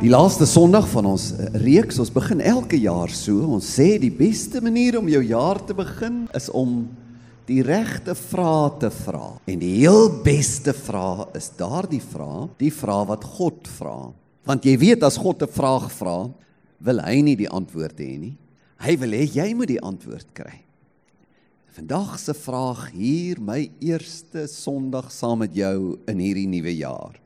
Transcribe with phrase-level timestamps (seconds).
[0.00, 3.42] Die laaste Sondag van ons eh, reeks, ons begin elke jaar so.
[3.52, 6.86] Ons sê die beste manier om jou jaar te begin is om
[7.44, 9.34] die regte vrae te vra.
[9.44, 13.98] En die heel beste vraag is daardie vraag, die vraag wat God vra.
[14.48, 16.32] Want jy weet as God 'n vraag vra,
[16.80, 18.36] wil hy nie die antwoord hê nie.
[18.80, 20.64] Hy wil hê jy moet die antwoord kry.
[21.76, 27.20] Vandag se vraag hier, my eerste Sondag saam met jou in hierdie nuwe jaar,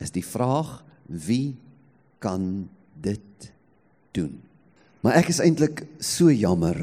[0.00, 1.54] is die vraag wie
[2.22, 2.68] kan
[3.02, 3.50] dit
[4.16, 4.38] doen.
[5.02, 6.78] Maar ek is eintlik so jammer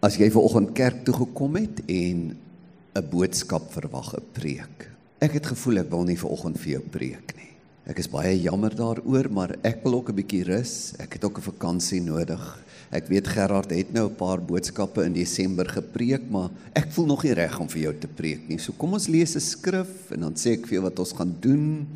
[0.00, 2.36] as jy ver oggend kerk toe gekom het en
[2.96, 4.88] 'n boodskap verwag, 'n preek.
[5.20, 7.50] Ek het gevoel ek wil nie ver oggend vir jou preek nie.
[7.86, 10.94] Ek is baie jammer daaroor, maar ek wil ook 'n bietjie rus.
[10.98, 12.58] Ek het ook 'n vakansie nodig.
[12.90, 17.22] Ek weet Gerard het nou 'n paar boodskappe in Desember gepreek, maar ek voel nog
[17.22, 18.58] nie reg om vir jou te preek nie.
[18.58, 21.36] So kom ons lees 'n skrif en dan sê ek vir jou wat ons gaan
[21.40, 21.86] doen.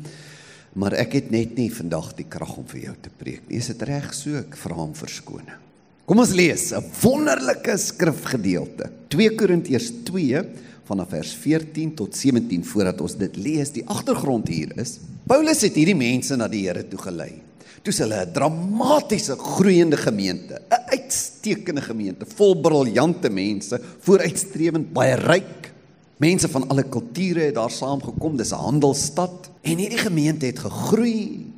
[0.75, 3.61] Maar ek het net nie vandag die krag om vir jou te preek nie.
[3.61, 4.35] Is dit reg so?
[4.41, 5.61] Ek vra hom verskoning.
[6.05, 8.91] Kom ons lees 'n wonderlike skrifgedeelte.
[9.09, 10.43] 2 Korintiërs 2
[10.85, 13.71] vanaf vers 14 tot 17 voordat ons dit lees.
[13.71, 17.41] Die agtergrond hier is Paulus het hierdie mense na die Here toe gelei.
[17.81, 25.71] Toe's hulle 'n dramatiese groeiende gemeente, 'n uitstekende gemeente, vol briljante mense, vooruitstrewend, baie ryk.
[26.17, 28.37] Mense van alle kulture het daar saamgekom.
[28.37, 31.51] Dis 'n handelsstad en hierdie gemeente het gegroei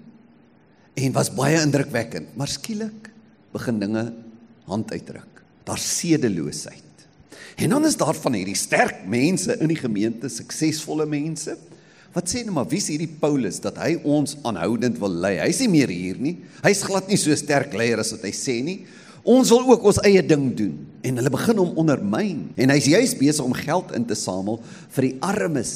[0.93, 2.35] en was baie indrukwekkend.
[2.35, 3.11] Maar skielik
[3.51, 4.13] begin dinge
[4.65, 5.43] hand uitdruk.
[5.63, 6.83] Daar's sedeloosheid.
[7.55, 11.57] En dan is daar van hierdie sterk mense in die gemeente, suksesvolle mense.
[12.13, 15.37] Wat sê nou maar wie's hierdie Paulus dat hy ons aanhoudend wil lei?
[15.41, 16.37] Hy's nie meer hier nie.
[16.63, 18.77] Hy's glad nie so sterk leier as wat hy sê nie.
[19.27, 20.75] Ons wil ook ons eie ding doen
[21.07, 22.39] en hulle begin hom ondermyn.
[22.55, 24.61] En hy's juis besig om geld in te samel
[24.95, 25.73] vir die armes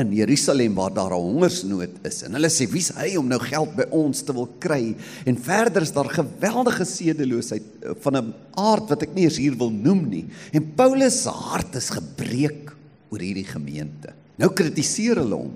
[0.00, 2.22] in Jerusalem waar daar 'n hongersnood is.
[2.22, 4.96] En hulle sê wie's hy om nou geld by ons te wil kry?
[5.24, 9.56] En verder is daar geweldige sedeloosheid eh, van 'n aard wat ek nie eens hier
[9.56, 10.26] wil noem nie.
[10.52, 12.76] En Paulus se hart is gebreek
[13.10, 14.12] oor hierdie gemeente.
[14.36, 15.52] Nou kritiseer hulle hom.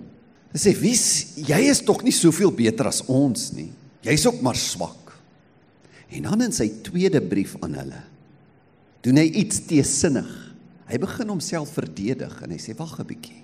[0.52, 3.72] Hulle sê wie's jy is tog nie soveel beter as ons nie.
[4.02, 5.00] Jy's ook maar swak
[6.10, 8.00] En dan in sy tweede brief aan hulle
[9.04, 10.28] doen hy iets teesinnig.
[10.90, 13.42] Hy begin homself verdedig en hy sê wag 'n bietjie.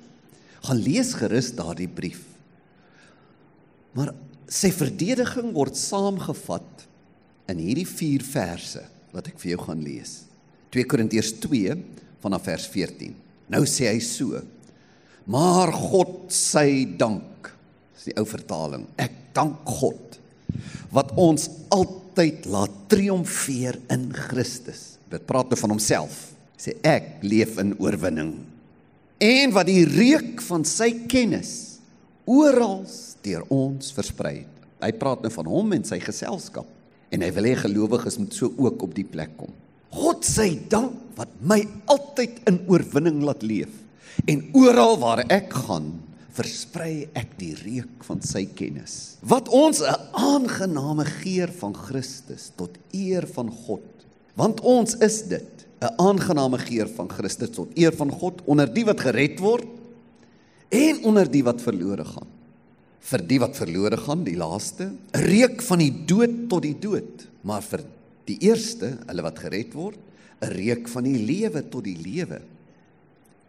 [0.67, 2.25] Gaan lees gerus daardie brief.
[3.95, 4.13] Maar
[4.49, 6.87] sy verdediging word saamgevat
[7.49, 10.27] in hierdie 4 verse wat ek vir jou gaan lees.
[10.75, 11.77] 2 Korintiërs 2
[12.21, 13.15] vanaf vers 14.
[13.49, 14.43] Nou sê hy so:
[15.25, 17.55] Maar God sy dank.
[17.95, 18.87] Dis die ou vertaling.
[18.99, 20.19] Ek dank God
[20.91, 24.97] wat ons altyd altyd laat triomfeer in Christus.
[25.13, 26.15] Dit praat nou van homself.
[26.57, 28.31] Hy sê ek leef in oorwinning.
[29.21, 31.77] En wat die reuk van sy kennis
[32.25, 32.87] oral
[33.21, 34.47] deur ons versprei.
[34.81, 36.73] Hy praat nou van hom en sy geselskap
[37.13, 39.53] en hy wil hê gelowiges moet so ook op die plek kom.
[39.93, 41.61] God sy dank wat my
[41.93, 43.77] altyd in oorwinning laat leef
[44.25, 45.93] en oral waar ek gaan
[46.37, 49.17] versprei ek die reuk van sy kennis.
[49.25, 53.87] Wat ons 'n aangename geur van Christus tot eer van God.
[54.35, 58.85] Want ons is dit, 'n aangename geur van Christus tot eer van God onder die
[58.85, 59.67] wat gered word
[60.69, 62.29] en onder die wat verlore gaan.
[63.01, 67.63] Vir die wat verlore gaan, die laaste, reuk van die dood tot die dood, maar
[67.63, 67.85] vir
[68.27, 69.99] die eerste, hulle wat gered word,
[70.43, 72.41] 'n reuk van die lewe tot die lewe.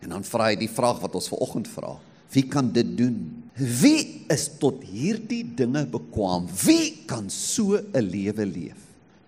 [0.02, 1.98] En dan vra hy die vraag wat ons ver oggend vra.
[2.34, 3.44] Wie kan dit doen?
[3.58, 6.48] Wie is tot hierdie dinge bekwam?
[6.66, 8.82] Wie kan so 'n lewe leef?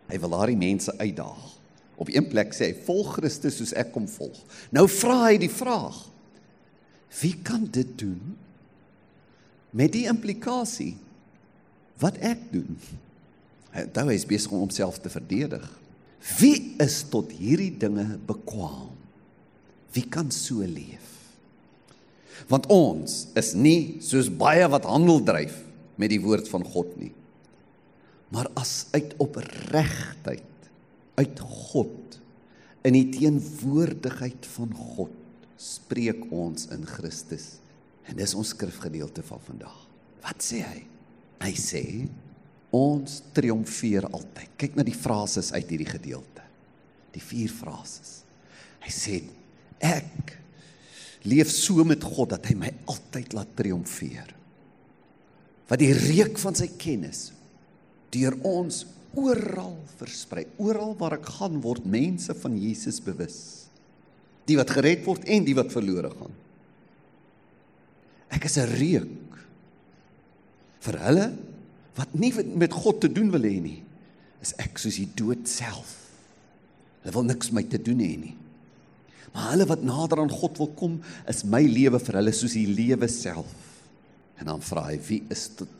[0.10, 1.58] Hy wil daardie mense uitdaag.
[1.96, 4.38] Op een plek sê hy: "Volg Christus soos ek kom volg."
[4.72, 6.09] Nou vra hy die vraag:
[7.22, 8.38] Wie kan dit doen?
[9.70, 10.96] Met die implikasie
[11.98, 12.78] wat ek doen.
[13.74, 15.66] Hy onthou hy is besig om homself te verdedig.
[16.40, 18.90] Wie is tot hierdie dinge bekwam?
[19.94, 21.19] Wie kan so leef?
[22.48, 25.58] Want ons is nie soos baie wat handel dryf
[26.00, 27.12] met die woord van God nie.
[28.32, 30.46] Maar as uit opregtheid
[31.20, 32.20] uit God
[32.88, 35.16] in die teenwoordigheid van God
[35.59, 37.58] spreek ons in Christus.
[38.08, 39.76] En dis ons skrifgedeelte van vandag.
[40.24, 40.80] Wat sê hy?
[41.44, 41.84] Hy sê
[42.76, 44.53] ons triomfeer altyd.
[44.59, 46.46] Kyk na die frases uit hierdie gedeelte.
[47.16, 48.22] Die vier frases.
[48.84, 49.20] Hy sê
[49.84, 50.38] ek
[51.28, 54.36] leef so met God dat hy my altyd laat triomfeer.
[55.70, 57.30] Wat die reuk van sy kennis
[58.14, 58.86] deur ons
[59.18, 60.46] oral versprei.
[60.62, 63.40] Oral waar ek gaan word mense van Jesus bewus.
[64.50, 66.36] Die wat gered word en die wat verlore gaan.
[68.30, 69.38] Ek is 'n reuk
[70.80, 71.28] vir hulle
[71.96, 73.84] wat nie met God te doen wil hê nie,
[74.42, 76.10] is ek soos die dood self.
[77.02, 78.36] Hulle wil niks met my te doen hê nie.
[79.34, 80.96] Maar hulle wat nader aan God wil kom,
[81.29, 83.52] is my lewe vir hulle soos die lewe self.
[84.40, 85.76] En dan vra hy, wie is tot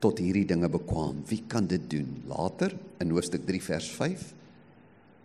[0.00, 1.18] tot hierdie dinge bekwam?
[1.28, 2.06] Wie kan dit doen?
[2.30, 2.72] Later
[3.04, 4.22] in hoofstuk 3 vers 5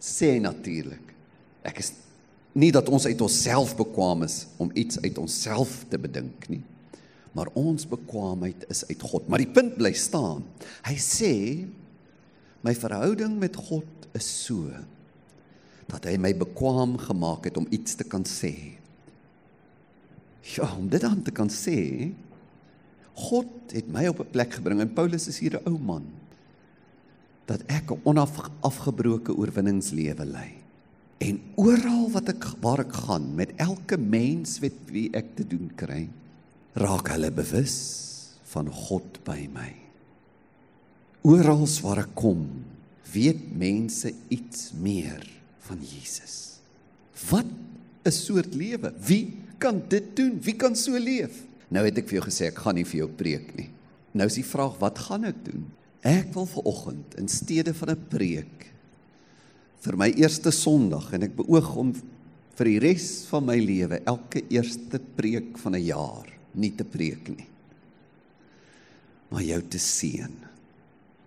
[0.03, 1.13] sê natuurlik,
[1.63, 1.93] ek is
[2.59, 6.59] nie dat ons uit onsself bekwam is om iets uit onsself te bedink nie.
[7.35, 9.27] Maar ons bekwaamheid is uit God.
[9.27, 10.43] Maar die punt bly staan.
[10.87, 11.33] Hy sê
[12.63, 14.71] my verhouding met God is so
[15.91, 18.53] dat hy my bekwaam gemaak het om iets te kan sê.
[20.55, 22.11] Ja, om dit dan te kan sê,
[23.15, 26.05] God het my op 'n plek gebring en Paulus is hier 'n ou man
[27.45, 30.51] dat ek 'n onafgebroke oorwinningslewe lei.
[31.17, 35.71] En oral wat ek waar ek gaan met elke mens met wie ek te doen
[35.75, 36.09] kry,
[36.73, 37.77] raak hulle bewus
[38.43, 39.73] van God by my.
[41.21, 42.65] Oral waar ek kom,
[43.13, 45.34] weet mense iets meer
[45.67, 46.59] van Jesus.
[47.29, 47.45] Wat
[48.05, 48.93] 'n soort lewe.
[49.01, 50.37] Wie kan dit doen?
[50.41, 51.43] Wie kan so leef?
[51.67, 53.69] Nou het ek vir jou gesê ek gaan nie vir jou preek nie.
[54.13, 55.65] Nou is die vraag wat gaan ek doen?
[56.05, 58.71] Ek wil ver oggend in steede van 'n preek
[59.81, 61.93] vir my eerste Sondag en ek beoog om
[62.55, 67.29] vir die res van my lewe elke eerste preek van 'n jaar nie te preek
[67.29, 67.47] nie.
[69.29, 70.31] Maar jou te seën.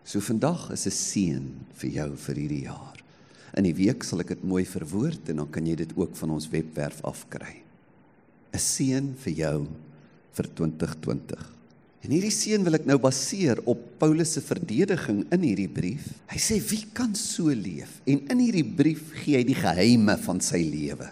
[0.05, 2.96] So vandag is 'n seën vir jou vir hierdie jaar.
[3.56, 6.35] In die week sal ek dit mooi verwoord en dan kan jy dit ook van
[6.37, 7.62] ons webwerf afkry.
[8.53, 9.69] 'n Seën vir jou
[10.37, 11.59] vir 2020.
[12.05, 16.06] En hierdie seën wil ek nou baseer op Paulus se verdediging in hierdie brief.
[16.31, 17.99] Hy sê wie kan so leef?
[18.06, 21.11] En in hierdie brief gee hy die geheime van sy lewe.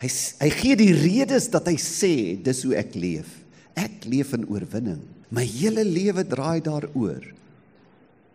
[0.00, 0.08] Hy
[0.40, 3.36] hy gee die redes dat hy sê dis hoe ek leef.
[3.76, 5.02] Ek leef in oorwinning.
[5.30, 7.28] My hele lewe draai daaroor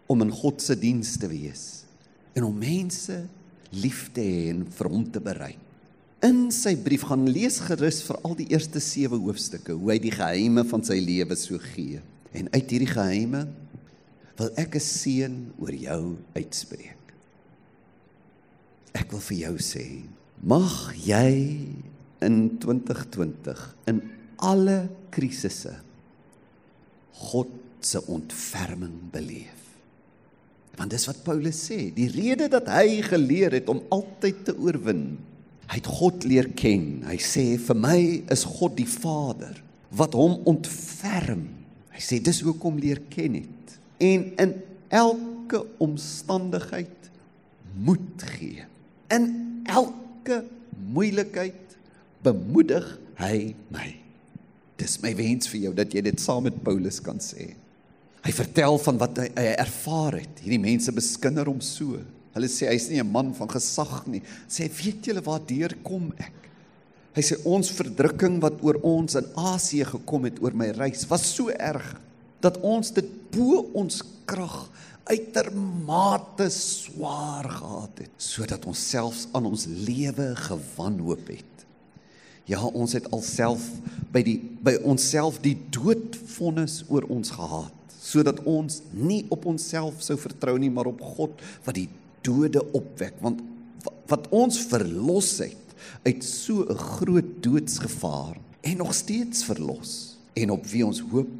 [0.07, 1.84] om in God se diens te wees
[2.35, 3.15] en om mense
[3.75, 5.61] lief te hê en vir hom te bereik.
[6.25, 10.13] In sy brief gaan lees gerus vir al die eerste 7 hoofstukke hoe hy die
[10.15, 12.01] geheime van sy lewe so gee.
[12.35, 13.45] En uit hierdie geheime
[14.39, 17.03] wil ek 'n seën oor jou uitspreek.
[18.95, 20.03] Ek wil vir jou sê,
[20.41, 21.67] mag jy
[22.21, 24.01] in 2020 in
[24.37, 25.75] alle krisisse
[27.11, 29.64] God se ontferming beleef.
[30.75, 35.15] Want dis wat Paulus sê, die rede dat hy geleer het om altyd te oorwin.
[35.71, 37.05] Hy het God leer ken.
[37.07, 37.99] Hy sê vir my
[38.33, 39.61] is God die Vader
[39.95, 41.47] wat hom ontferm.
[41.95, 43.77] Hy sê dis hoekom leer ken het.
[44.03, 44.55] En in
[44.91, 47.09] elke omstandigheid
[47.79, 48.65] moed gee.
[49.13, 49.29] In
[49.63, 50.43] elke
[50.91, 51.77] moeilikheid
[52.25, 52.87] bemoedig
[53.19, 53.89] hy my.
[54.79, 57.53] Dis my wens vir jou dat jy dit saam met Paulus kan sê.
[58.25, 60.39] Hy vertel van wat hy, hy ervaar het.
[60.41, 61.99] Hierdie mense beskinder hom so.
[62.35, 64.21] Hulle sê hy's nie 'n man van gesag nie.
[64.49, 66.33] Sê weet julle waar deur kom ek?
[67.15, 71.23] Hy sê ons verdrukking wat oor ons in Asië gekom het oor my reis was
[71.23, 72.01] so erg
[72.41, 74.69] dat ons dit bo ons krag
[75.05, 81.53] uitermate swaar gehad het sodat ons selfs aan ons lewe gewanhoop het.
[82.45, 83.61] Ja, ons het alself
[84.11, 87.74] by die by onsself die doodvonnis oor ons gehad
[88.05, 91.89] sodat ons nie op onsself sou vertrou nie maar op God wat die
[92.25, 93.17] dode opwek.
[93.23, 93.41] Want
[94.09, 95.73] wat ons verlos het
[96.05, 101.33] uit so 'n groot doodsgevaar en nog steeds verlos en op wie ons hoop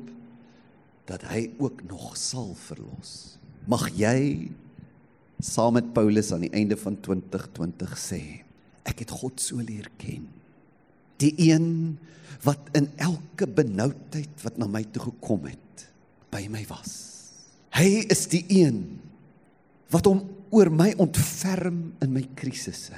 [1.06, 3.38] dat hy ook nog sal verlos.
[3.68, 4.50] Mag jy
[5.40, 8.22] saam met Paulus aan die einde van 2020 sê
[8.84, 10.28] ek het God so leer ken.
[11.18, 11.98] Die een
[12.44, 15.65] wat in elke benoudheid wat na my toe gekom het
[16.36, 16.94] by my was.
[17.76, 18.84] Hy is die een
[19.92, 20.24] wat hom
[20.56, 22.98] oor my ontferm in my krisisse.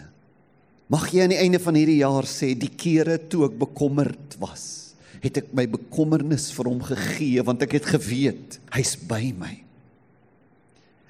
[0.87, 4.95] Mag jy aan die einde van hierdie jaar sê die kere toe ek bekommerd was,
[5.21, 9.53] het ek my bekommernis vir hom gegee want ek het geweet hy's by my.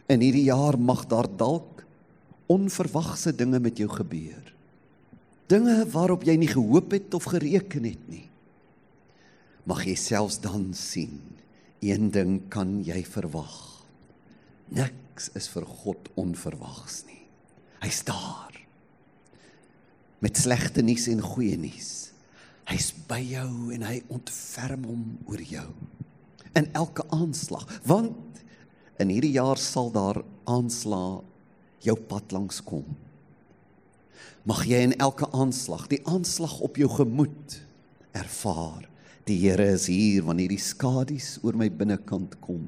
[0.07, 1.83] In hierdie jaar mag daar dalk
[2.47, 4.53] onverwagse dinge met jou gebeur.
[5.51, 8.25] Dinge waarop jy nie gehoop het of gereken het nie.
[9.67, 11.19] Mag jy selfs dan sien
[11.79, 13.57] Een ding kan jy verwag.
[14.73, 17.21] Niks is vir God onverwags nie.
[17.83, 18.55] Hy's daar.
[20.19, 21.91] Met slegte nuus en goeie nuus.
[22.67, 25.69] Hy's by jou en hy ontferm hom oor jou.
[26.57, 28.41] In elke aanslag, want
[28.97, 31.21] in hierdie jaar sal daar aanslag
[31.85, 32.83] jou pad langs kom.
[34.47, 37.59] Mag jy in elke aanslag, die aanslag op jou gemoed
[38.17, 38.87] ervaar
[39.27, 42.63] Die Here is hier wanneer die skadu's oor my binnekant kom.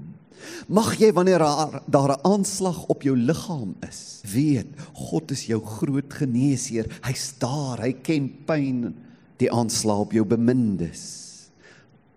[0.71, 1.43] Mag jy wanneer
[1.87, 6.87] daar 'n aanslag op jou liggaam is, weet God is jou groot geneesheer.
[7.03, 8.95] Hy's daar, hy ken pyn,
[9.37, 11.49] die aanslag op jou bemindes.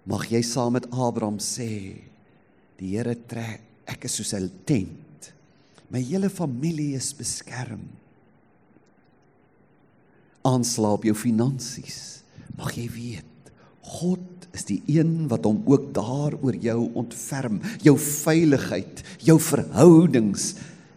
[0.04, 2.02] Mag jy saam met Abraham sê,
[2.78, 5.32] die Here trek, ek is soos 'n tent.
[5.90, 7.88] My hele familie is beskerm.
[10.42, 12.22] Aanslag op jou finansies.
[12.56, 13.32] Mag jy weet
[13.82, 14.20] God
[14.52, 20.52] is die een wat hom ook daar oor jou ontferm, jou veiligheid, jou verhoudings.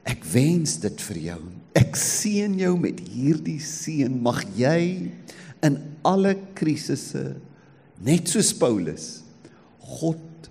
[0.05, 1.39] Ek wens dit vir jou.
[1.75, 4.11] Ek seën jou met hierdie seën.
[4.11, 5.11] Mag jy
[5.65, 7.33] in alle krisisse
[8.05, 9.07] net soos Paulus
[9.95, 10.49] God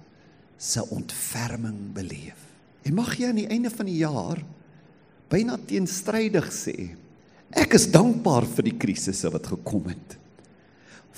[0.58, 2.40] se ontferming beleef.
[2.84, 4.40] En mag jy aan die einde van die jaar
[5.32, 6.76] byna teenstrydig sê:
[7.54, 10.18] Ek is dankbaar vir die krisisse wat gekom het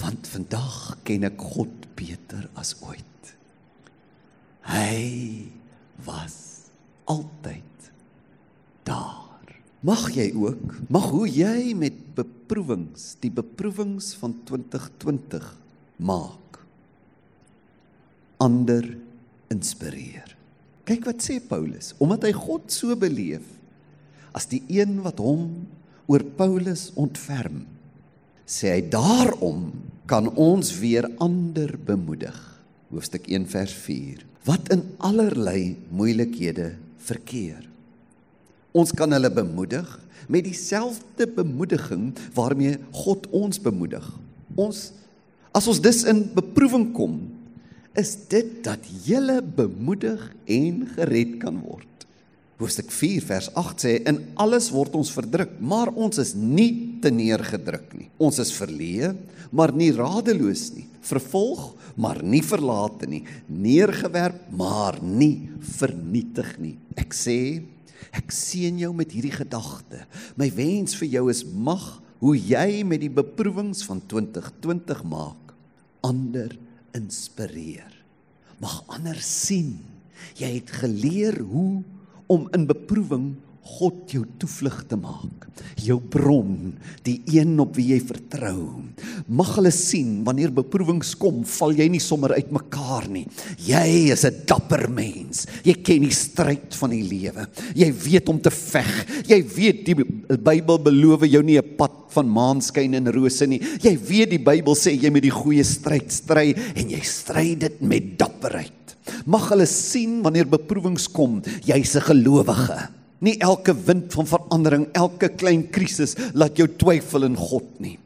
[0.00, 3.32] want vandag ken ek God beter as ooit.
[4.66, 5.48] Hy
[6.04, 6.36] was
[7.08, 7.90] altyd
[8.86, 9.24] daar.
[9.86, 15.46] Mag jy ook, mag hoe jy met beproewings, die beproewings van 2020
[16.02, 16.60] maak
[18.42, 18.84] ander
[19.52, 20.34] inspireer.
[20.86, 23.46] Kyk wat sê Paulus, omdat hy God so beleef
[24.36, 25.64] as die een wat hom
[26.10, 27.64] oor Paulus ontferm
[28.46, 29.72] sê hy daarom
[30.06, 32.36] kan ons weer ander bemoedig.
[32.94, 34.22] Hoofstuk 1 vers 4.
[34.46, 37.64] Wat in allerlei moeilikhede verkeer.
[38.76, 39.88] Ons kan hulle bemoedig
[40.30, 44.06] met dieselfde bemoediging waarmee God ons bemoedig.
[44.54, 44.92] Ons
[45.56, 47.16] as ons dus in beproewing kom,
[47.96, 50.20] is dit dat jy bemoedig
[50.52, 51.95] en gered kan word.
[52.56, 57.10] Hoofstuk 4 vers 8 sê in alles word ons verdruk, maar ons is nie te
[57.12, 58.08] neergedruk nie.
[58.16, 59.10] Ons is verleë,
[59.52, 60.86] maar nie radeloos nie.
[61.04, 63.22] Vervolg, maar nie verlate nie.
[63.52, 66.76] Neergewerp, maar nie vernietig nie.
[66.96, 67.60] Ek sê,
[68.16, 70.06] ek seën jou met hierdie gedagte.
[70.40, 71.84] My wens vir jou is mag
[72.24, 75.52] hoe jy met die beproewings van 2020 maak
[76.06, 76.56] ander
[76.96, 77.92] inspireer.
[78.64, 79.76] Mag ander sien
[80.40, 81.82] jy het geleer hoe
[82.26, 83.34] om in beproewing
[83.66, 85.46] God jou toevlug te maak.
[85.82, 86.70] Jou bron,
[87.06, 88.84] die een op wie jy vertrou.
[89.26, 93.24] Mag hulle sien wanneer beproewings kom, val jy nie sommer uitmekaar nie.
[93.66, 95.46] Jy is 'n dapper mens.
[95.64, 97.48] Jy ken die stryd van die lewe.
[97.74, 99.26] Jy weet om te veg.
[99.26, 99.94] Jy weet die
[100.36, 103.60] Bybel beloof jou nie 'n pad van maanskyn en rose nie.
[103.82, 107.80] Jy weet die Bybel sê jy moet die goeie stryd stry en jy stry dit
[107.80, 108.75] met dapperheid.
[109.26, 112.88] Mag hulle sien wanneer beproewings kom, jy's 'n gelowige.
[113.20, 117.98] Nie elke wind van verandering, elke klein krisis laat jou twyfel in God nie.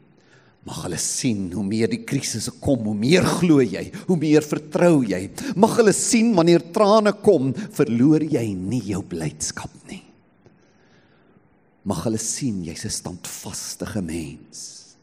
[0.63, 5.01] Mag hulle sien hoe meer die krisisse kom, hoe meer glo jy, hoe meer vertrou
[5.03, 5.29] jy.
[5.55, 10.03] Mag hulle sien wanneer trane kom, verloor jy nie jou blydskap nie.
[11.83, 14.95] Mag hulle sien jy's 'n standvaste mens.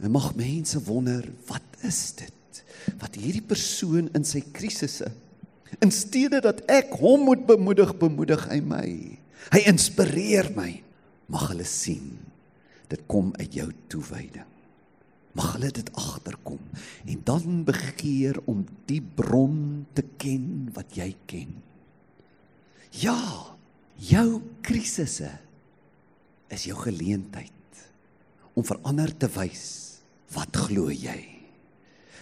[0.00, 2.41] En mag mense wonder, wat is dit?
[3.00, 5.10] Wat hierdie persoon in sy krisisse
[5.80, 8.88] in steede dat ek hom moet bemoedig, bemoedig hy my.
[9.54, 10.74] Hy inspireer my.
[11.32, 12.18] Mag hulle sien
[12.92, 14.48] dit kom uit jou toewyding.
[15.32, 16.60] Mag hulle dit agterkom
[17.08, 21.54] en dan begeer om die bron te ken wat jy ken.
[23.00, 23.16] Ja,
[23.96, 25.30] jou krisisse
[26.52, 27.86] is jou geleentheid
[28.52, 29.64] om verander te wys
[30.36, 31.31] wat glo jy?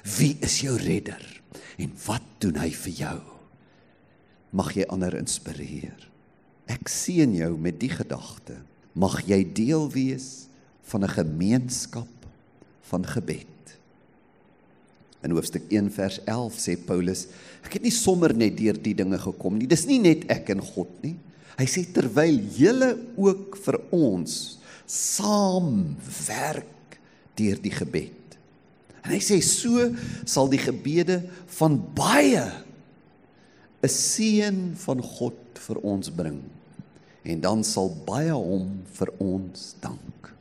[0.05, 1.23] Wie is jou redder
[1.81, 3.19] en wat doen hy vir jou?
[4.57, 6.09] Mag jy ander inspireer.
[6.71, 8.61] Ek seën jou met die gedagte.
[8.95, 10.49] Mag jy deel wees
[10.91, 12.27] van 'n gemeenskap
[12.91, 13.47] van gebed.
[15.23, 17.27] In hoofstuk 1 vers 11 sê Paulus,
[17.65, 19.67] ek het nie sommer net deur die dinge gekom nie.
[19.67, 21.17] Dis nie net ek en God nie.
[21.59, 26.99] Hy sê terwyl julle ook vir ons saam werk
[27.37, 28.20] deur die gebed.
[29.05, 29.89] En hy sê so
[30.29, 31.21] sal die gebede
[31.59, 32.45] van baie
[33.81, 36.41] 'n seën van God vir ons bring.
[37.25, 40.33] En dan sal baie hom vir ons dank.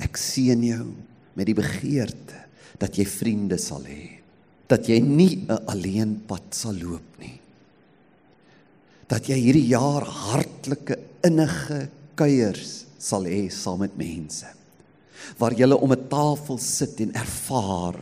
[0.00, 0.94] Ek seën jou
[1.36, 2.40] met die begeerte
[2.80, 4.20] dat jy vriende sal hê.
[4.68, 7.40] Dat jy nie 'n alleen pad sal loop nie.
[9.08, 14.63] Dat jy hierdie jaar hartlike innige kuiers sal hê saam met mense
[15.38, 17.96] waar julle om 'n tafel sit en ervaar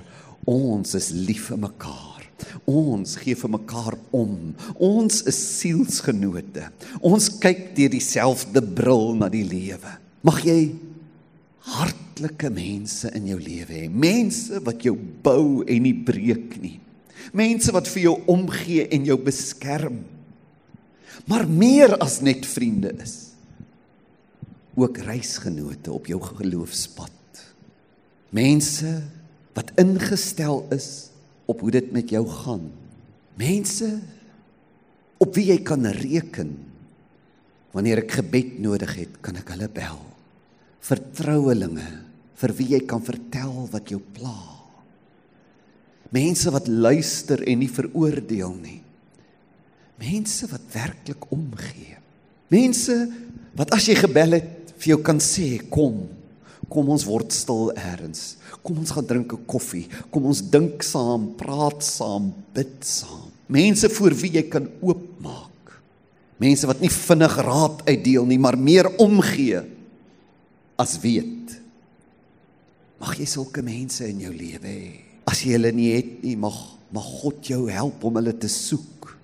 [0.44, 2.22] ons is lief vir mekaar.
[2.66, 4.54] Ons gee vir mekaar om.
[4.74, 6.70] Ons is sielsgenote.
[7.00, 9.98] Ons kyk deur dieselfde bril na die lewe.
[10.22, 10.74] Mag jy
[11.58, 13.88] hart hartlike mense in jou lewe hê.
[13.88, 16.78] Mense wat jou bou en nie breek nie.
[17.32, 20.02] Mense wat vir jou omgee en jou beskerm.
[21.26, 23.31] Maar meer as net vriende is.
[24.74, 27.10] Ook reisgenote op jou geloofspad.
[28.32, 29.02] Mense
[29.52, 31.10] wat ingestel is
[31.44, 32.70] op hoe dit met jou gaan.
[33.36, 33.98] Mense
[35.20, 36.54] op wie jy kan reken.
[37.72, 40.00] Wanneer ek gebed nodig het, kan ek hulle bel.
[40.82, 41.88] Vertrouelinge
[42.40, 44.34] vir wie jy kan vertel wat jou pla.
[46.12, 48.80] Mense wat luister en nie veroordeel nie.
[50.02, 51.96] Mense wat werklik omgee.
[52.52, 52.96] Mense
[53.56, 54.50] wat as jy gebel het
[54.82, 56.02] vir jou kan sê kom.
[56.72, 58.36] Kom ons word stil eers.
[58.62, 59.88] Kom ons gaan drink 'n koffie.
[60.10, 63.30] Kom ons dink saam, praat saam, bid saam.
[63.48, 65.80] Mense voor wie jy kan oopmaak.
[66.38, 69.62] Mense wat nie vinnig raad uitdeel nie, maar meer omgee
[70.78, 71.60] as weet.
[72.98, 75.00] Mag jy sulke mense in jou lewe hê.
[75.26, 79.16] As jy hulle nie het nie, mag mag God jou help om hulle te soek.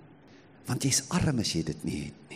[0.69, 2.28] Want jy's arm as jy dit nie het.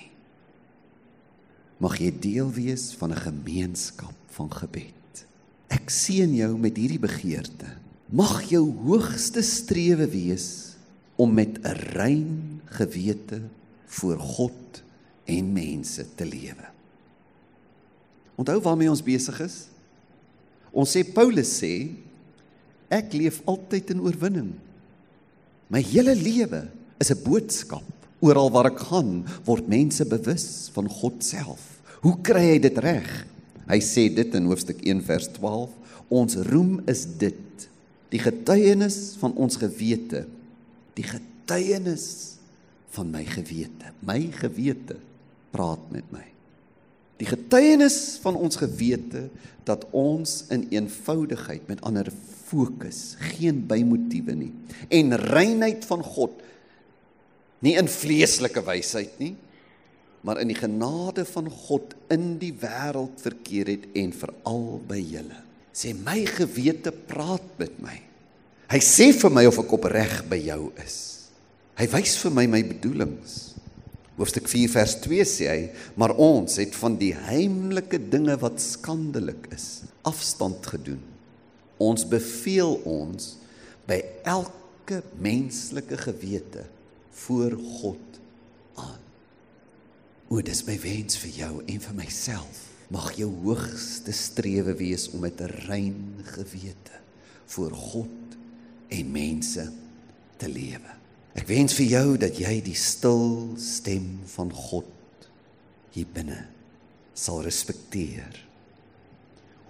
[1.82, 5.26] Mag jy deel wees van 'n gemeenskap van gebed.
[5.68, 7.66] Ek seën jou met hierdie begeerte.
[8.06, 10.76] Mag jou hoogste strewe wees
[11.16, 13.40] om met 'n rein gewete
[13.86, 14.82] voor God
[15.24, 16.66] en mense te lewe.
[18.34, 19.66] Onthou waarmee ons besig is?
[20.70, 21.90] Ons sê Paulus sê
[22.88, 24.52] ek leef altyd in oorwinning.
[25.68, 27.84] My hele lewe is 'n boodskap.
[28.20, 31.71] Oral waar ek gaan, word mense bewus van God self.
[32.02, 33.08] Hoe kry hy dit reg?
[33.68, 35.70] Hy sê dit in hoofstuk 1 vers 12,
[36.12, 37.68] ons roem is dit,
[38.12, 40.26] die getuienis van ons gewete,
[40.98, 42.06] die getuienis
[42.92, 43.94] van my gewete.
[44.04, 44.98] My gewete
[45.54, 46.24] praat met my.
[47.22, 49.28] Die getuienis van ons gewete
[49.68, 52.10] dat ons in eenvoudigheid met ander
[52.48, 54.50] fokus, geen bymotiewe nie
[54.92, 56.34] en reinheid van God
[57.62, 59.36] nie in vleeslike wysheid nie,
[60.22, 65.38] maar in die genade van God in die wêreld verkeer het en veral by julle.
[65.74, 67.96] Sê my gewete praat met my.
[68.72, 70.98] Hy sê vir my of ek opreg by jou is.
[71.80, 73.40] Hy wys vir my my bedoelings.
[74.18, 75.60] Hoofstuk 4 vers 2 sê hy,
[75.98, 81.00] maar ons het van die heimlike dinge wat skandelik is, afstand gedoen.
[81.82, 83.32] Ons beveel ons
[83.88, 86.68] by elke menslike gewete
[87.24, 88.11] voor God
[90.32, 92.60] O, dis my wens vir jou en vir myself.
[92.92, 96.96] Mag jou hoogste strewe wees om met 'n rein gewete
[97.46, 98.36] voor God
[98.88, 99.72] en mense
[100.38, 100.92] te lewe.
[101.34, 104.88] Ek wens vir jou dat jy die stil stem van God
[105.90, 106.46] hier binne
[107.14, 108.32] sal respekteer.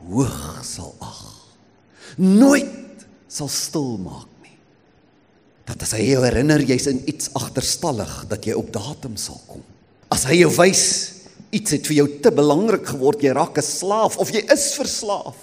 [0.07, 1.57] Hoog sal ag.
[2.17, 4.59] Nooit sal stil maak nie.
[5.65, 9.72] Dat as hy jou herinner jy's in iets agterstallig dat jy op datum sal kom.
[10.13, 10.85] As hy jou wys
[11.53, 15.37] iets het vir jou te belangrik geword, jy raak 'n slaaf of jy is verslaaf,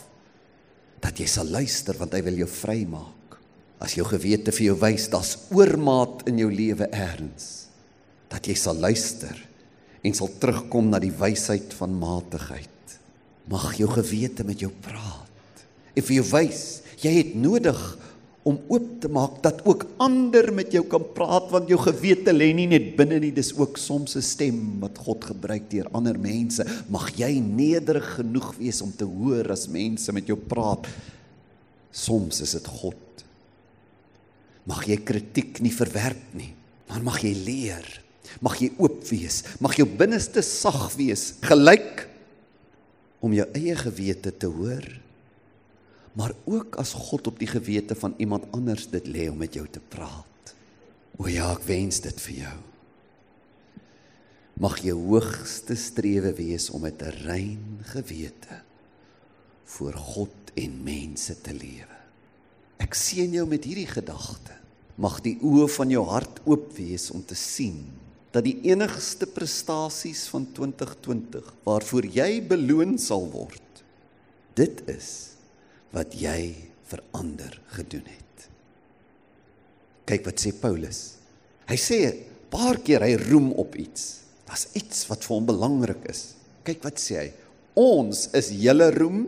[1.01, 3.37] dat jy sal luister want hy wil jou vrymaak.
[3.79, 7.67] As jou gewete vir jou wys daar's oormaat in jou lewe eers,
[8.29, 9.37] dat jy sal luister
[10.03, 12.99] en sal terugkom na die wysheid van matigheid.
[13.47, 15.65] Mag jou gewete met jou praat.
[15.95, 17.97] En vir jou wys, jy het nodig
[18.49, 22.49] om oop te maak dat ook ander met jou kan praat want jou gewete lê
[22.57, 26.65] nie net binne nie dis ook soms 'n stem wat God gebruik deur ander mense.
[26.89, 30.87] Mag jy nederig genoeg wees om te hoor as mense met jou praat.
[31.91, 33.23] Soms is dit God.
[34.65, 36.53] Mag jy kritiek nie verwerp nie
[36.89, 37.87] maar mag jy leer.
[38.45, 39.43] Mag jy oop wees.
[39.61, 42.07] Mag jou binneste sag wees gelyk
[43.23, 44.85] om jou eie gewete te hoor
[46.13, 49.67] maar ook as God op die gewete van iemand anders dit lê om met jou
[49.67, 50.53] te praat.
[51.19, 52.57] O ja, ek wens dit vir jou.
[54.59, 58.61] Mag jou hoogste strewe wees om met 'n rein gewete
[59.65, 61.97] voor God en mense te lewe.
[62.77, 64.55] Ek sien jou met hierdie gedagte.
[64.95, 67.85] Mag die oë van jou hart oop wees om te sien
[68.31, 73.83] dat die enigste prestasies van 2020 waarvoor jy beloon sal word,
[74.53, 75.38] dit is
[75.95, 76.55] wat jy
[76.89, 78.47] verander gedoen het.
[80.09, 81.17] Kyk wat sê Paulus.
[81.69, 82.17] Hy sê 'n
[82.49, 84.25] paar keer hy roem op iets.
[84.45, 86.33] Daar's iets wat vir hom belangrik is.
[86.63, 87.33] Kyk wat sê hy.
[87.75, 89.27] Ons is julle roem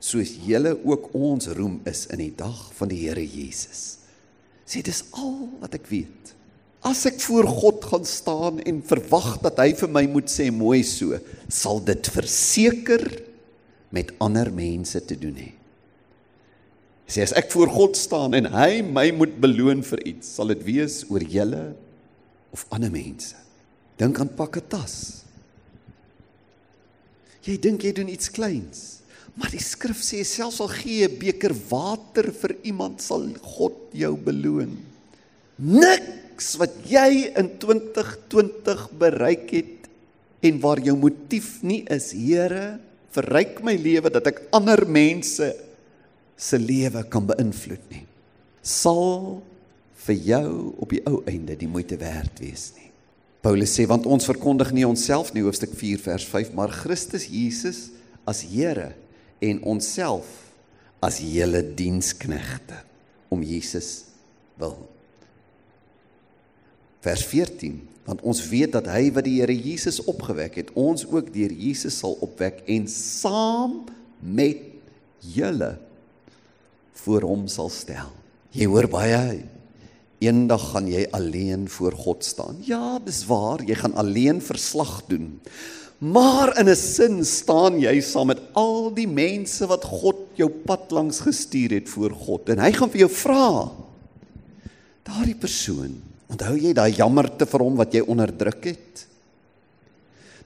[0.00, 3.98] soos julle ook ons roem is in die dag van die Here Jesus.
[4.66, 6.34] Sê dis al wat ek weet.
[6.86, 10.82] As ek voor God gaan staan en verwag dat hy vir my moet sê mooi
[10.86, 13.06] so, sal dit verseker
[13.94, 15.50] met ander mense te doen hê.
[17.06, 20.62] Sê as ek voor God staan en hy my moet beloon vir iets, sal dit
[20.66, 21.68] wees oor julle
[22.54, 23.38] of ander mense.
[23.96, 25.22] Dink aan pakke tas.
[27.46, 28.80] Jy dink jy doen iets kleins,
[29.38, 33.22] maar die skrif sê selfs al gee 'n beker water vir iemand sal
[33.54, 34.74] God jou beloon.
[35.58, 39.88] Niks wat jy in 2020 bereik het
[40.42, 42.80] en waar jou motief nie is, Here,
[43.14, 45.54] verryk my lewe dat ek ander mense
[46.36, 48.04] se lewe kan beïnvloed nie.
[48.60, 49.40] Sal
[50.06, 50.50] vir jou
[50.82, 52.90] op die ou einde die moeite werd wees nie.
[53.46, 57.88] Paulus sê want ons verkondig nie onsself nie hoofstuk 4 vers 5 maar Christus Jesus
[58.26, 58.92] as Here
[59.44, 60.28] en onsself
[61.04, 62.80] as hele diensknegte
[63.30, 64.08] om Jesus
[64.58, 64.78] wil.
[67.06, 71.32] Vers 14 want ons weet dat hy wat die Here Jesus opgewek het ons ook
[71.34, 73.80] deur Jesus sal opwek en saam
[74.20, 74.62] met
[75.34, 75.74] julle
[77.04, 78.10] voor hom sal stel.
[78.56, 79.44] Jy hoor baie
[80.24, 82.60] eendag gaan jy alleen voor God staan.
[82.64, 85.40] Ja, dis waar, jy gaan alleen verslag doen.
[85.98, 90.90] Maar in 'n sin staan jy saam met al die mense wat God jou pad
[90.90, 93.72] langs gestuur het voor God en hy gaan vir jou vra.
[95.02, 99.06] Daardie persoon, onthou jy daai jammerte vir hom wat jy onderdruk het?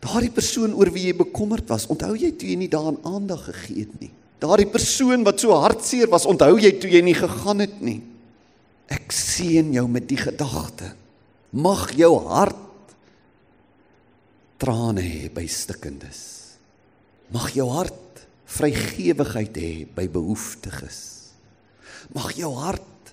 [0.00, 3.80] Daardie persoon oor wie jy bekommerd was, onthou jy toe jy nie daaraan aandag gegee
[3.80, 4.10] het nie?
[4.40, 8.00] Daardie persoon wat so hartseer was, onthou jy toe jy nie gegaan het nie.
[8.90, 10.94] Ek seën jou met die gedagte.
[11.52, 12.56] Mag jou hart
[14.60, 16.22] trane hê by stikkendes.
[17.32, 21.00] Mag jou hart vrygewigheid hê by behoeftiges.
[22.16, 23.12] Mag jou hart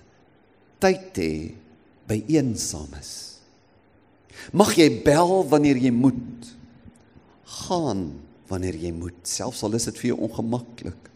[0.82, 1.32] tyd hê
[2.08, 3.12] by eensames.
[4.56, 6.48] Mag jy bel wanneer jy moet.
[7.66, 8.08] Gaan
[8.48, 11.08] wanneer jy moet, selfs al is dit vir jou ongemaklik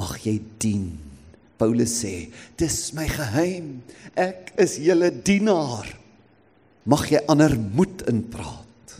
[0.00, 0.88] mag jy dien.
[1.60, 3.78] Paulus sê, dis my geheim.
[4.18, 5.86] Ek is julle dienaar.
[6.90, 8.96] Mag jy ander moed inpraat.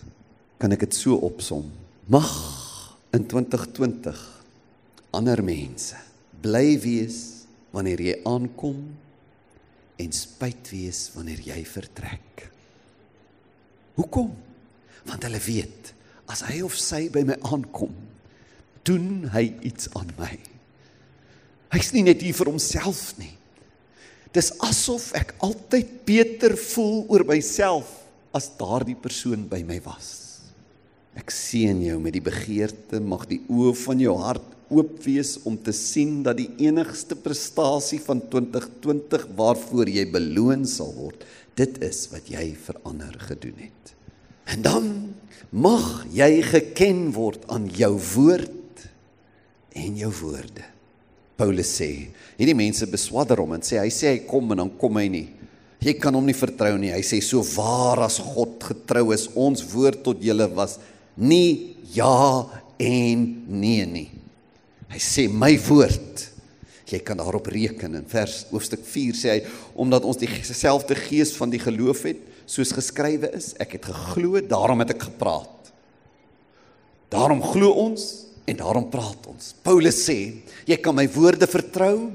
[0.63, 1.67] Kan ek dit so opsom?
[2.09, 2.31] Mag
[3.15, 4.15] in 2020
[5.15, 5.99] ander mense
[6.45, 7.19] bly wees
[7.75, 8.81] wanneer jy aankom
[10.01, 12.49] en spyt wees wanneer jy vertrek.
[13.99, 14.33] Hoekom?
[15.07, 15.93] Want hulle weet
[16.33, 17.93] as hy of sy by my aankom,
[18.85, 20.33] doen hy iets aan my.
[21.75, 23.33] Hy's nie net hier vir homself nie.
[24.35, 27.91] Dis asof ek altyd beter voel oor myself
[28.35, 30.11] as daardie persoon by my was.
[31.19, 35.57] Ek seën jou met die begeerte mag die oë van jou hart oop wees om
[35.61, 41.23] te sien dat die enigste prestasie van 2020 waarvoor jy beloon sal word,
[41.55, 43.95] dit is wat jy verander gedoen het.
[44.51, 44.89] En dan
[45.55, 48.89] mag jy geken word aan jou woord
[49.79, 50.74] en jou woorde.
[51.39, 52.11] Paulus sê.
[52.39, 55.27] Hierdie mense beswadder hom en sê hy sê hy kom en dan kom hy nie.
[55.85, 56.93] Jy kan hom nie vertrou nie.
[56.95, 60.79] Hy sê so waar as God getrou is, ons woord tot julle was
[61.15, 62.45] nie ja
[62.81, 64.09] en nee nie.
[64.95, 66.31] Hy sê my woord
[66.95, 69.39] jy kan daarop reken in vers hoofstuk 4 sê hy
[69.83, 74.85] omdat ons dieselfde gees van die geloof het soos geskrywe is ek het geglo daarom
[74.85, 75.73] het ek gepraat
[77.11, 78.05] daarom glo ons
[78.45, 79.55] En daarom praat ons.
[79.65, 80.19] Paulus sê,
[80.69, 82.11] jy kan my woorde vertrou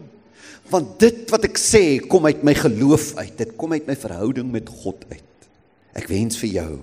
[0.70, 3.34] want dit wat ek sê kom uit my geloof uit.
[3.40, 5.48] Dit kom uit my verhouding met God uit.
[5.98, 6.74] Ek wens vir jou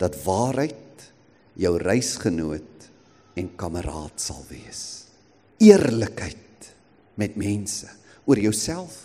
[0.00, 1.04] dat waarheid
[1.60, 2.88] jou reisgenoot
[3.38, 4.80] en kameraad sal wees.
[5.62, 6.70] Eerlikheid
[7.20, 7.90] met mense
[8.24, 8.96] oor jouself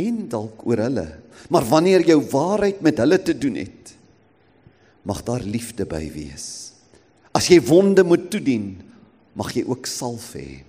[0.00, 1.08] en dalk oor hulle.
[1.48, 3.94] Maar wanneer jou waarheid met hulle te doen het,
[5.08, 6.46] mag daar liefde by wees.
[7.32, 8.74] As jy wonde moet toedien,
[9.38, 10.62] mag jy ook salf hê.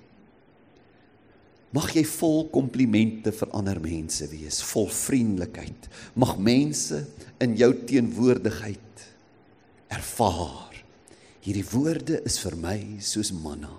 [1.71, 5.88] Mag jy vol komplimente vir ander mense wees, vol vriendelikheid.
[6.19, 7.06] Mag mense
[7.41, 9.06] in jou teenwoordigheid
[9.91, 10.76] ervaar.
[11.41, 13.71] Hierdie woorde is vir my soos manna.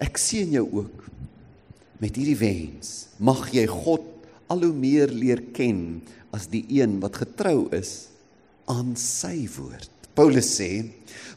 [0.00, 1.02] Ek sien jou ook
[2.00, 3.10] met hierdie wens.
[3.18, 4.06] Mag jy God
[4.50, 6.00] al hoe meer leer ken
[6.34, 8.08] as die een wat getrou is
[8.70, 9.99] aan sy woord.
[10.18, 10.70] Paulus sê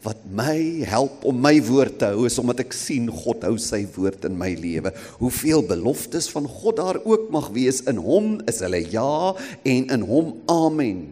[0.04, 3.86] wat my help om my woord te hou is omdat ek sien God hou sy
[3.96, 4.92] woord in my lewe.
[5.22, 9.32] Hoeveel beloftes van God daar ook mag wees in hom is hulle ja
[9.64, 11.06] en in hom amen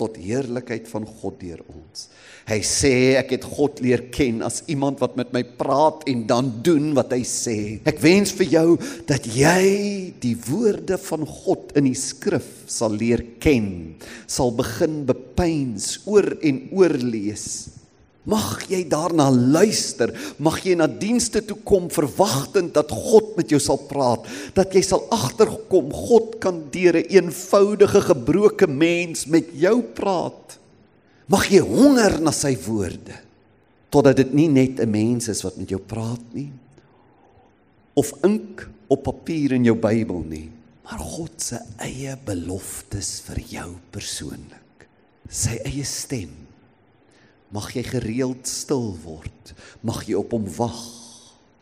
[0.00, 2.06] tot heerlikheid van God deur ons.
[2.46, 6.50] Hy sê ek het God leer ken as iemand wat met my praat en dan
[6.66, 7.56] doen wat hy sê.
[7.88, 8.66] Ek wens vir jou
[9.08, 13.96] dat jy die woorde van God in die skrif sal leer ken,
[14.30, 17.76] sal begin bepeins oor en oor lees
[18.26, 20.10] Mag jy daarna luister,
[20.42, 24.82] mag jy na dienste toe kom verwagtend dat God met jou sal praat, dat jy
[24.82, 30.58] sal agterkom God kan deur 'n eenvoudige gebroke mens met jou praat.
[31.28, 33.14] Mag jy honger na sy woorde
[33.90, 36.50] totdat dit nie net 'n mens is wat met jou praat nie
[37.94, 40.50] of ink op papier in jou Bybel nie,
[40.84, 44.88] maar God se eie beloftes vir jou persoonlik.
[45.30, 46.45] Sy eie stem
[47.56, 49.54] Mag jy gereeld stil word.
[49.86, 50.80] Mag jy op hom wag.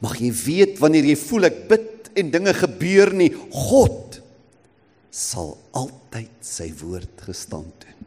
[0.03, 4.21] Mag jy weet wanneer jy voel ek bid en dinge gebeur nie, God
[5.15, 8.07] sal altyd sy woord gestand doen.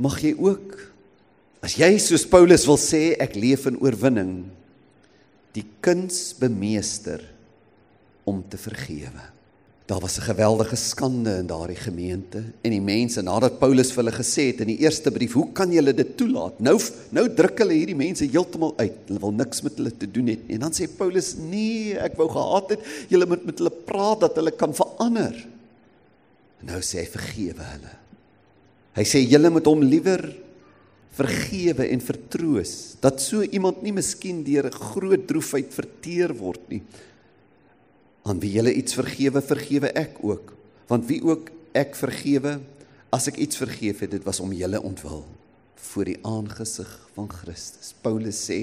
[0.00, 0.76] Mag jy ook
[1.64, 4.34] as jy soos Paulus wil sê ek leef in oorwinning
[5.56, 7.22] die kuns bemeester
[8.28, 9.35] om te vergewe.
[9.86, 14.16] Daar was 'n geweldige skande in daardie gemeente en die mense nadat Paulus vir hulle
[14.16, 17.72] gesê het in die eerste brief, "Hoe kan julle dit toelaat?" Nou nou druk hulle
[17.72, 18.98] hierdie mense heeltemal uit.
[19.06, 20.54] Hulle wil niks met hulle te doen hê nie.
[20.54, 24.34] En dan sê Paulus, "Nee, ek wou gehad het julle moet met hulle praat dat
[24.34, 25.46] hulle kan verander."
[26.60, 27.96] En nou sê hy, "Vergewe hulle."
[28.92, 30.34] Hy sê julle moet hom liewer
[31.12, 36.82] vergewe en vertroos dat so iemand nie miskien deur 'n groot droefheid verteer word nie
[38.26, 40.52] aan wie jy iets vergewe, vergewe ek ook.
[40.90, 42.58] Want wie ook ek vergewe,
[43.14, 45.24] as ek iets vergeef het, dit was om julle ontwil
[45.86, 47.92] voor die aangesig van Christus.
[48.02, 48.56] Paulus sê,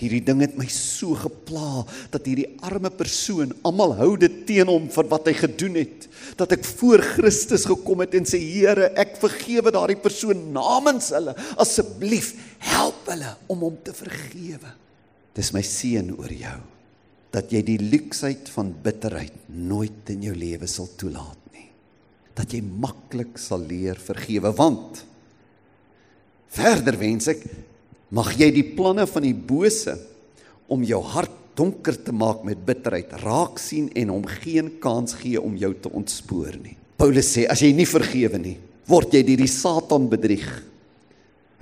[0.00, 4.88] hierdie ding het my so gepla dat hierdie arme persoon almal hou dit teen hom
[4.90, 6.08] vir wat hy gedoen het,
[6.40, 11.36] dat ek voor Christus gekom het en sê Here, ek vergewe daardie persoon namens hulle.
[11.60, 12.32] Asseblief,
[12.72, 14.74] help hulle om hom te vergewe.
[15.36, 16.60] Dis my seën oor jou
[17.34, 21.68] dat jy die luksheid van bitterheid nooit in jou lewe sal toelaat nie.
[22.34, 25.04] Dat jy maklik sal leer vergewe want
[26.50, 27.44] verder wens ek
[28.10, 29.94] mag jy die planne van die bose
[30.70, 35.38] om jou hart donker te maak met bitterheid raak sien en hom geen kans gee
[35.38, 36.74] om jou te ontspoor nie.
[36.98, 38.56] Paulus sê as jy nie vergewe nie,
[38.90, 40.48] word jy deur die Satan bedrieg.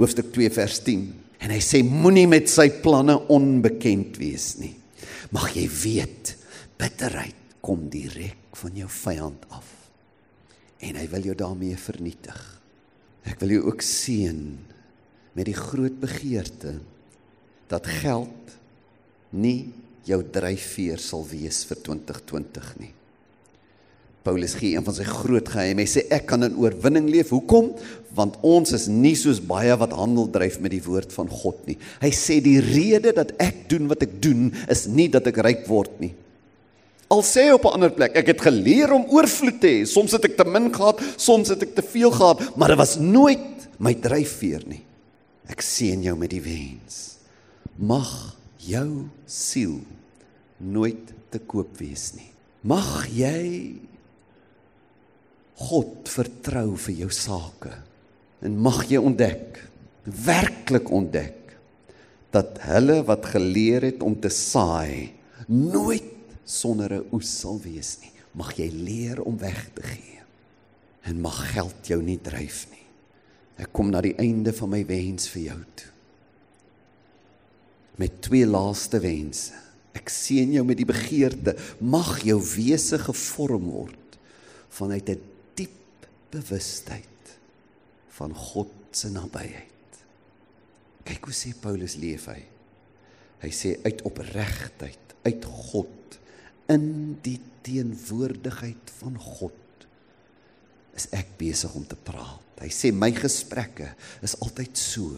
[0.00, 1.04] Hoofstuk 2 vers 10.
[1.44, 4.78] En hy sê moenie met sy planne onbekend wees nie
[5.35, 6.35] mag jy weet
[6.81, 9.67] bitterheid kom direk van jou vyand af.
[10.81, 12.38] En hy wil jou daarmee vernietig.
[13.29, 14.43] Ek wil jou ook seën
[15.37, 16.79] met die groot begeerte
[17.69, 18.55] dat geld
[19.37, 19.73] nie
[20.09, 22.95] jou dryfveer sal wees vir 2020 nie
[24.29, 25.81] Paulus gee een van sy groot geheime.
[25.87, 27.33] Hy sê ek kan in oorwinning leef.
[27.33, 27.73] Hoekom?
[28.17, 31.79] Want ons is nie soos baie wat handel dryf met die woord van God nie.
[32.03, 35.64] Hy sê die rede dat ek doen wat ek doen is nie dat ek ryk
[35.71, 36.12] word nie.
[37.09, 39.87] Al sê op 'n ander plek, ek het geleer om oorvloed te hê.
[39.87, 42.99] Soms het ek te min gehad, soms het ek te veel gehad, maar dit was
[42.99, 44.83] nooit my dryfveer nie.
[45.49, 47.17] Ek seën jou met die wens.
[47.79, 49.81] Mag jou siel
[50.59, 52.31] nooit te koop wees nie.
[52.62, 53.88] Mag jy
[55.59, 57.73] God vertrou vir jou sake.
[58.47, 59.59] En mag jy ontdek,
[60.05, 61.35] werklik ontdek
[62.31, 65.14] dat hulle wat geleer het om te saai
[65.49, 68.12] nooit sonder 'n oes sal wees nie.
[68.35, 70.21] Mag jy leer om weg te gee.
[71.03, 72.87] En mag geld jou nie dryf nie.
[73.59, 75.90] Ek kom na die einde van my wens vir jou toe.
[77.97, 79.53] Met twee laaste wense.
[79.94, 84.18] Ek seën jou met die begeerte mag jou wese gevorm word
[84.68, 85.21] vanuit 'n
[86.33, 87.35] bewustheid
[88.19, 90.01] van God se nabyheid.
[91.09, 92.41] Kyk hoe sê Paulus leef hy.
[93.45, 96.19] Hy sê uit opregtheid, uit God,
[96.69, 99.87] in die teenwoordigheid van God
[100.99, 102.43] is ek besig om te praat.
[102.59, 103.93] Hy sê my gesprekke
[104.25, 105.14] is altyd so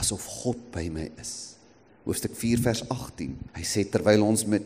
[0.00, 1.54] asof God by my is.
[2.04, 3.36] Hoofstuk 4 vers 18.
[3.54, 4.64] Hy sê terwyl ons met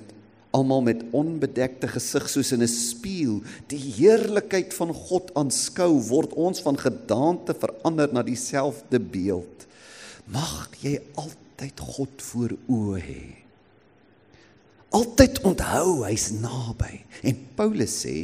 [0.51, 6.61] almal met onbedekte gesig soos in 'n spieël die heerlikheid van God aanskou word ons
[6.61, 9.67] van gedaante verander na dieselfde beeld.
[10.27, 13.49] Mag jy altyd God voor oë hê
[14.95, 18.17] altyd onthou hy's naby en Paulus sê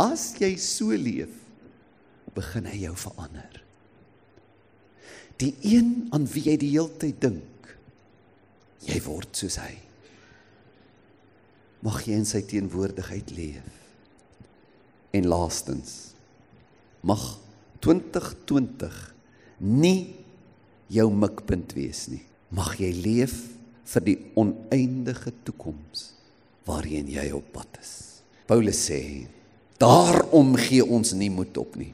[0.00, 1.32] as jy so leef
[2.36, 3.62] begin hy jou verander.
[5.40, 7.72] Die een aan wie jy die hele tyd dink
[8.84, 9.72] jy word soos hy
[11.84, 13.66] mag jy in sy teenwoordigheid leef.
[15.16, 16.14] En laastens
[17.06, 17.22] mag
[17.84, 18.96] 2020
[19.62, 20.16] nie
[20.92, 22.22] jou mikpunt wees nie.
[22.54, 23.36] Mag jy leef
[23.86, 26.12] vir die oneindige toekoms
[26.66, 27.92] waarheen jy op pad is.
[28.46, 29.26] Paulus sê:
[29.78, 31.92] "Daarom gee ons nie moed op nie.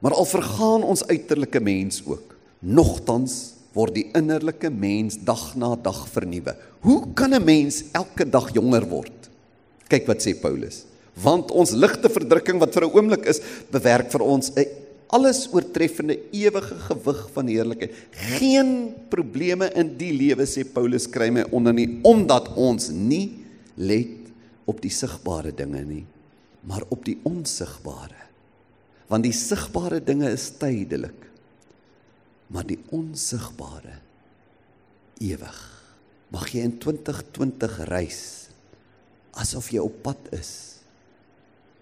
[0.00, 6.06] Maar al vergaan ons uiterlike mens ook, nogtans word die innerlike mens dag na dag
[6.08, 6.56] vernuwe.
[6.80, 9.12] Hoe kan 'n mens elke dag jonger word?
[9.88, 10.84] Kyk wat sê Paulus.
[11.14, 14.66] Want ons ligte verdrukking wat vir 'n oomblik is, bewerk vir ons 'n
[15.08, 17.92] alles oortreffende ewige gewig van heerlikheid.
[18.10, 23.44] Geen probleme in die lewe sê Paulus kry my onder nie omdat ons nie
[23.76, 24.32] let
[24.66, 26.04] op die sigbare dinge nie,
[26.66, 28.26] maar op die onsigbare.
[29.06, 31.28] Want die sigbare dinge is tydelik,
[32.52, 33.98] maar die onsigbare
[35.22, 35.58] ewig.
[36.34, 38.22] Mag jy in 2020 reis
[39.36, 40.52] asof jy op pad is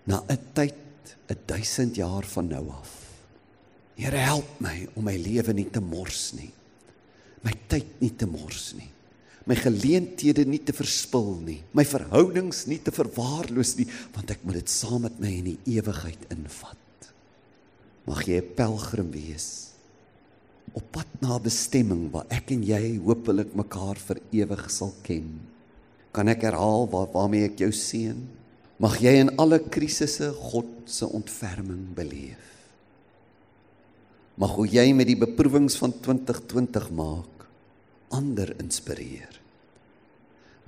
[0.05, 0.74] na 'n tyd
[1.29, 2.92] 'n 1000 jaar van nou af.
[3.96, 6.53] Here help my om my lewe nie te mors nie.
[7.42, 8.90] My tyd nie te mors nie.
[9.46, 11.62] My geleenthede nie te verspil nie.
[11.72, 15.59] My verhoudings nie te verwaarloos nie, want ek moet dit saam met my in die
[15.77, 17.12] ewigheid invat.
[18.07, 19.73] Mag jy 'n pelgrim wees
[20.74, 25.28] op pad na bestemming waar ek en jy hopelik mekaar vir ewig sal ken.
[26.14, 28.18] Kan ek herhaal waar waarmee ek jou seën?
[28.82, 32.50] Mag jy in alle krisisse God se ontferming beleef.
[34.34, 37.46] Mag hoe jy met die beproewings van 2020 maak
[38.14, 39.30] ander inspireer.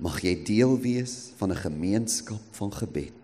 [0.03, 3.23] Mag jy deel wees van 'n gemeenskap van gebed.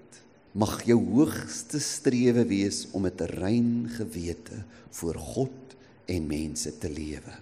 [0.53, 5.62] Mag jou hoogste strewe wees om 'n rein gewete voor God
[6.09, 7.33] en mense te lewe.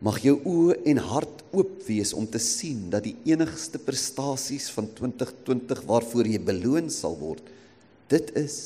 [0.00, 4.88] Mag jou oë en hart oop wees om te sien dat die enigste prestasies van
[4.96, 7.44] 2020 waarvoor jy beloon sal word,
[8.08, 8.56] dit is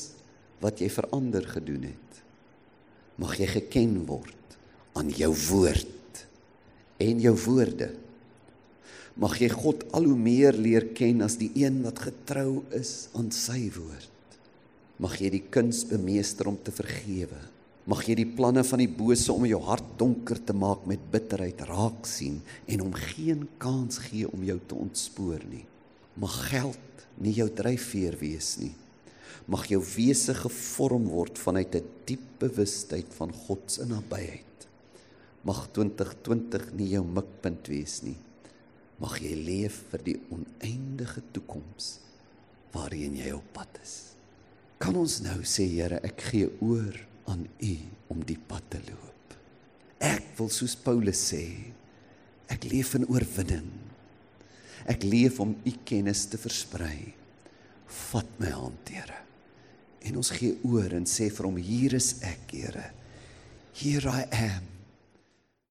[0.63, 2.21] wat jy verander gedoen het.
[3.19, 4.57] Mag jy geken word
[4.95, 6.23] aan jou woord
[7.03, 7.89] en jou woorde.
[9.19, 13.27] Mag jy God al hoe meer leer ken as die een wat getrou is aan
[13.35, 14.39] sy woord.
[15.03, 17.43] Mag jy die kuns bemeester om te vergewe
[17.85, 21.59] Mag jy die planne van die bose om jou hart donker te maak met bitterheid
[21.69, 25.61] raak sien en hom geen kans gee om jou te ontspoor nie.
[26.17, 28.73] Mag geld nie jou dryfveer wees nie.
[29.45, 34.67] Mag jou wese gevorm word vanuit 'n diep bewustheid van God se nabyheid.
[35.43, 38.17] Mag 2020 nie jou mikpunt wees nie.
[38.97, 41.99] Mag jy leef vir die oneindige toekoms
[42.73, 44.15] waarheen jy op pad is.
[44.79, 47.75] Kan ons nou sê Here, ek gee oor aan U
[48.13, 49.35] om die pad te loop.
[50.03, 51.45] Ek wil soos Paulus sê,
[52.51, 53.71] ek leef in oorwinning.
[54.91, 57.15] Ek leef om U kennis te versprei.
[58.11, 59.21] Vat my hand, Here.
[60.05, 62.89] En ons gee oor en sê vir hom hier is ek, Here.
[63.75, 64.74] Here I am.